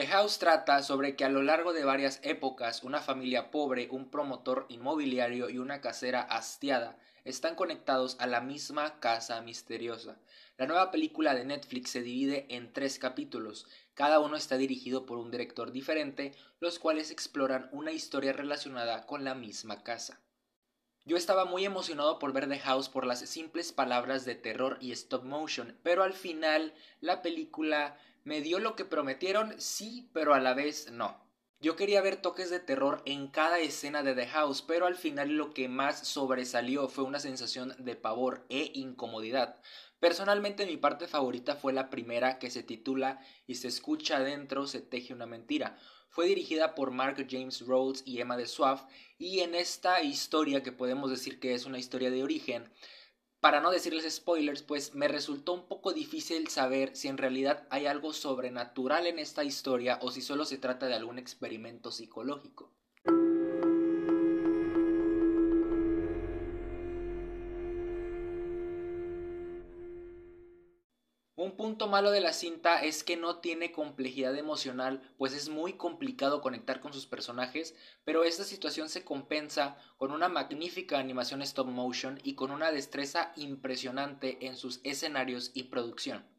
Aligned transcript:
House 0.00 0.38
trata 0.38 0.82
sobre 0.82 1.16
que 1.16 1.24
a 1.24 1.28
lo 1.28 1.42
largo 1.42 1.74
de 1.74 1.84
varias 1.84 2.18
épocas 2.22 2.82
una 2.82 3.02
familia 3.02 3.50
pobre, 3.50 3.88
un 3.90 4.10
promotor 4.10 4.64
inmobiliario 4.70 5.50
y 5.50 5.58
una 5.58 5.82
casera 5.82 6.22
hastiada 6.22 6.96
están 7.24 7.54
conectados 7.54 8.16
a 8.18 8.26
la 8.26 8.40
misma 8.40 8.98
casa 9.00 9.40
misteriosa. 9.42 10.16
La 10.56 10.66
nueva 10.66 10.90
película 10.90 11.34
de 11.34 11.44
Netflix 11.44 11.90
se 11.90 12.00
divide 12.00 12.46
en 12.48 12.72
tres 12.72 12.98
capítulos. 12.98 13.66
Cada 13.92 14.18
uno 14.18 14.36
está 14.36 14.56
dirigido 14.56 15.04
por 15.04 15.18
un 15.18 15.30
director 15.30 15.72
diferente, 15.72 16.32
los 16.58 16.78
cuales 16.78 17.10
exploran 17.10 17.68
una 17.70 17.92
historia 17.92 18.32
relacionada 18.32 19.06
con 19.06 19.24
la 19.24 19.34
misma 19.34 19.82
casa. 19.82 20.20
Yo 21.04 21.16
estaba 21.16 21.44
muy 21.44 21.64
emocionado 21.64 22.20
por 22.20 22.32
ver 22.32 22.48
The 22.48 22.60
House 22.60 22.88
por 22.88 23.06
las 23.06 23.20
simples 23.20 23.72
palabras 23.72 24.24
de 24.24 24.36
terror 24.36 24.78
y 24.80 24.92
stop 24.92 25.24
motion, 25.24 25.76
pero 25.82 26.04
al 26.04 26.12
final 26.12 26.74
la 27.00 27.22
película 27.22 27.98
me 28.22 28.40
dio 28.40 28.60
lo 28.60 28.76
que 28.76 28.84
prometieron, 28.84 29.60
sí, 29.60 30.08
pero 30.12 30.32
a 30.32 30.38
la 30.38 30.54
vez 30.54 30.92
no. 30.92 31.20
Yo 31.62 31.76
quería 31.76 32.02
ver 32.02 32.16
toques 32.16 32.50
de 32.50 32.58
terror 32.58 33.02
en 33.04 33.28
cada 33.28 33.60
escena 33.60 34.02
de 34.02 34.16
The 34.16 34.26
House, 34.26 34.62
pero 34.62 34.84
al 34.84 34.96
final 34.96 35.36
lo 35.36 35.54
que 35.54 35.68
más 35.68 36.08
sobresalió 36.08 36.88
fue 36.88 37.04
una 37.04 37.20
sensación 37.20 37.76
de 37.78 37.94
pavor 37.94 38.44
e 38.48 38.72
incomodidad. 38.74 39.60
Personalmente 40.00 40.66
mi 40.66 40.76
parte 40.76 41.06
favorita 41.06 41.54
fue 41.54 41.72
la 41.72 41.88
primera 41.88 42.40
que 42.40 42.50
se 42.50 42.64
titula 42.64 43.20
Y 43.46 43.54
se 43.54 43.68
escucha 43.68 44.16
adentro 44.16 44.66
se 44.66 44.80
teje 44.80 45.14
una 45.14 45.26
mentira. 45.26 45.78
Fue 46.08 46.26
dirigida 46.26 46.74
por 46.74 46.90
Mark 46.90 47.24
James 47.30 47.64
Rhodes 47.64 48.02
y 48.04 48.20
Emma 48.20 48.36
de 48.36 48.46
Suave 48.46 48.80
y 49.16 49.38
en 49.38 49.54
esta 49.54 50.02
historia 50.02 50.64
que 50.64 50.72
podemos 50.72 51.10
decir 51.10 51.38
que 51.38 51.54
es 51.54 51.64
una 51.64 51.78
historia 51.78 52.10
de 52.10 52.24
origen, 52.24 52.68
para 53.42 53.60
no 53.60 53.72
decirles 53.72 54.08
spoilers, 54.08 54.62
pues 54.62 54.94
me 54.94 55.08
resultó 55.08 55.52
un 55.52 55.66
poco 55.66 55.92
difícil 55.92 56.46
saber 56.46 56.94
si 56.94 57.08
en 57.08 57.18
realidad 57.18 57.66
hay 57.70 57.86
algo 57.86 58.12
sobrenatural 58.12 59.08
en 59.08 59.18
esta 59.18 59.42
historia 59.42 59.98
o 60.00 60.12
si 60.12 60.22
solo 60.22 60.44
se 60.44 60.58
trata 60.58 60.86
de 60.86 60.94
algún 60.94 61.18
experimento 61.18 61.90
psicológico. 61.90 62.70
Un 71.42 71.56
punto 71.56 71.88
malo 71.88 72.12
de 72.12 72.20
la 72.20 72.32
cinta 72.32 72.84
es 72.84 73.02
que 73.02 73.16
no 73.16 73.38
tiene 73.38 73.72
complejidad 73.72 74.36
emocional, 74.38 75.02
pues 75.18 75.32
es 75.32 75.48
muy 75.48 75.72
complicado 75.72 76.40
conectar 76.40 76.78
con 76.78 76.92
sus 76.92 77.06
personajes, 77.06 77.74
pero 78.04 78.22
esta 78.22 78.44
situación 78.44 78.88
se 78.88 79.04
compensa 79.04 79.76
con 79.98 80.12
una 80.12 80.28
magnífica 80.28 81.00
animación 81.00 81.42
stop 81.42 81.66
motion 81.66 82.20
y 82.22 82.36
con 82.36 82.52
una 82.52 82.70
destreza 82.70 83.32
impresionante 83.34 84.46
en 84.46 84.56
sus 84.56 84.80
escenarios 84.84 85.50
y 85.52 85.64
producción. 85.64 86.31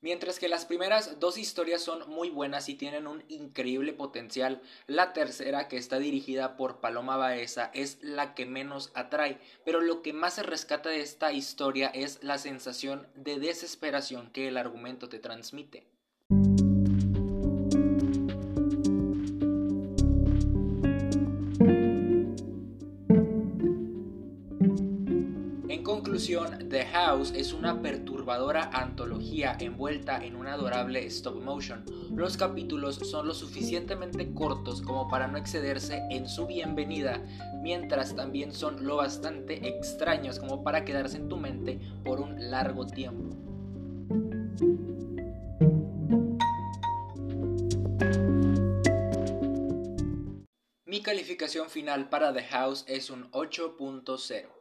Mientras 0.00 0.38
que 0.38 0.48
las 0.48 0.64
primeras 0.64 1.18
dos 1.18 1.38
historias 1.38 1.82
son 1.82 2.08
muy 2.08 2.30
buenas 2.30 2.68
y 2.68 2.76
tienen 2.76 3.08
un 3.08 3.24
increíble 3.28 3.92
potencial, 3.92 4.62
la 4.86 5.12
tercera, 5.12 5.66
que 5.66 5.76
está 5.76 5.98
dirigida 5.98 6.56
por 6.56 6.78
Paloma 6.78 7.16
Baeza, 7.16 7.72
es 7.74 7.98
la 8.00 8.34
que 8.34 8.46
menos 8.46 8.92
atrae, 8.94 9.40
pero 9.64 9.80
lo 9.80 10.02
que 10.02 10.12
más 10.12 10.34
se 10.34 10.44
rescata 10.44 10.88
de 10.88 11.00
esta 11.00 11.32
historia 11.32 11.88
es 11.88 12.22
la 12.22 12.38
sensación 12.38 13.08
de 13.16 13.40
desesperación 13.40 14.30
que 14.30 14.46
el 14.46 14.56
argumento 14.56 15.08
te 15.08 15.18
transmite. 15.18 15.97
The 26.18 26.84
House 26.86 27.32
es 27.36 27.52
una 27.52 27.80
perturbadora 27.80 28.70
antología 28.72 29.56
envuelta 29.60 30.18
en 30.18 30.34
un 30.34 30.48
adorable 30.48 31.06
stop 31.06 31.40
motion. 31.40 31.84
Los 32.10 32.36
capítulos 32.36 32.96
son 32.96 33.28
lo 33.28 33.34
suficientemente 33.34 34.34
cortos 34.34 34.82
como 34.82 35.08
para 35.08 35.28
no 35.28 35.38
excederse 35.38 36.02
en 36.10 36.28
su 36.28 36.48
bienvenida, 36.48 37.22
mientras 37.62 38.16
también 38.16 38.52
son 38.52 38.84
lo 38.84 38.96
bastante 38.96 39.68
extraños 39.68 40.40
como 40.40 40.64
para 40.64 40.84
quedarse 40.84 41.18
en 41.18 41.28
tu 41.28 41.36
mente 41.36 41.78
por 42.04 42.18
un 42.18 42.50
largo 42.50 42.84
tiempo. 42.84 43.36
Mi 50.84 51.00
calificación 51.00 51.70
final 51.70 52.08
para 52.08 52.32
The 52.32 52.42
House 52.42 52.84
es 52.88 53.08
un 53.08 53.30
8.0. 53.30 54.57